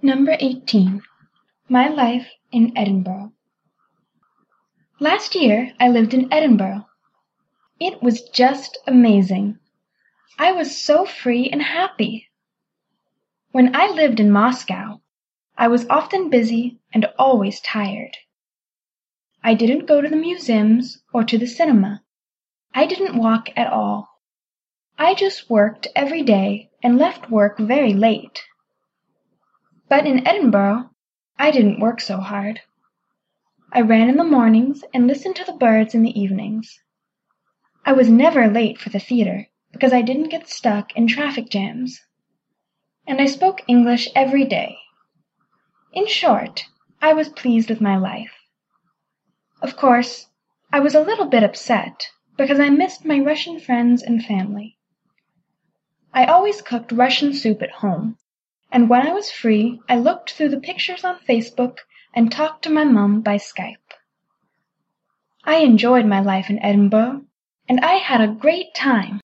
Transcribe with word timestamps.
Number 0.00 0.36
18. 0.38 1.02
My 1.68 1.88
Life 1.88 2.28
in 2.52 2.72
Edinburgh 2.78 3.32
Last 5.00 5.34
year 5.34 5.72
I 5.80 5.88
lived 5.88 6.14
in 6.14 6.32
Edinburgh. 6.32 6.86
It 7.80 8.00
was 8.00 8.22
just 8.28 8.78
amazing. 8.86 9.58
I 10.38 10.52
was 10.52 10.80
so 10.80 11.04
free 11.04 11.50
and 11.50 11.60
happy. 11.60 12.28
When 13.50 13.74
I 13.74 13.90
lived 13.90 14.20
in 14.20 14.30
Moscow 14.30 15.00
I 15.56 15.66
was 15.66 15.88
often 15.90 16.30
busy 16.30 16.78
and 16.94 17.06
always 17.18 17.60
tired. 17.60 18.16
I 19.42 19.54
didn't 19.54 19.86
go 19.86 20.00
to 20.00 20.08
the 20.08 20.14
museums 20.14 21.02
or 21.12 21.24
to 21.24 21.36
the 21.36 21.46
cinema. 21.48 22.04
I 22.72 22.86
didn't 22.86 23.18
walk 23.18 23.48
at 23.56 23.72
all. 23.72 24.08
I 24.96 25.14
just 25.14 25.50
worked 25.50 25.88
every 25.96 26.22
day 26.22 26.70
and 26.84 26.98
left 26.98 27.32
work 27.32 27.58
very 27.58 27.94
late. 27.94 28.44
But 29.88 30.06
in 30.06 30.26
Edinburgh 30.26 30.90
I 31.38 31.50
didn't 31.50 31.80
work 31.80 32.00
so 32.00 32.18
hard. 32.18 32.60
I 33.72 33.80
ran 33.80 34.10
in 34.10 34.16
the 34.16 34.24
mornings 34.24 34.84
and 34.92 35.06
listened 35.06 35.36
to 35.36 35.44
the 35.44 35.54
birds 35.54 35.94
in 35.94 36.02
the 36.02 36.20
evenings. 36.20 36.78
I 37.86 37.92
was 37.92 38.10
never 38.10 38.48
late 38.48 38.78
for 38.78 38.90
the 38.90 38.98
theatre 38.98 39.46
because 39.72 39.94
I 39.94 40.02
didn't 40.02 40.28
get 40.28 40.46
stuck 40.46 40.94
in 40.94 41.06
traffic 41.06 41.48
jams. 41.48 42.00
And 43.06 43.18
I 43.18 43.24
spoke 43.26 43.62
English 43.66 44.08
every 44.14 44.44
day. 44.44 44.76
In 45.94 46.06
short, 46.06 46.66
I 47.00 47.14
was 47.14 47.30
pleased 47.30 47.70
with 47.70 47.80
my 47.80 47.96
life. 47.96 48.34
Of 49.62 49.76
course, 49.76 50.26
I 50.70 50.80
was 50.80 50.94
a 50.94 51.00
little 51.00 51.26
bit 51.26 51.42
upset 51.42 52.10
because 52.36 52.60
I 52.60 52.68
missed 52.68 53.06
my 53.06 53.20
Russian 53.20 53.58
friends 53.58 54.02
and 54.02 54.22
family. 54.22 54.76
I 56.12 56.26
always 56.26 56.60
cooked 56.60 56.92
Russian 56.92 57.32
soup 57.32 57.62
at 57.62 57.70
home 57.70 58.18
and 58.70 58.88
when 58.88 59.06
I 59.06 59.12
was 59.12 59.30
free 59.30 59.80
I 59.88 59.96
looked 59.96 60.32
through 60.32 60.50
the 60.50 60.60
pictures 60.60 61.04
on 61.04 61.18
Facebook 61.28 61.78
and 62.14 62.30
talked 62.30 62.64
to 62.64 62.70
my 62.70 62.84
mum 62.84 63.20
by 63.20 63.36
Skype. 63.36 63.76
I 65.44 65.56
enjoyed 65.56 66.06
my 66.06 66.20
life 66.20 66.50
in 66.50 66.58
Edinburgh 66.62 67.22
and 67.68 67.80
I 67.80 67.94
had 67.94 68.20
a 68.20 68.28
great 68.28 68.74
time. 68.74 69.20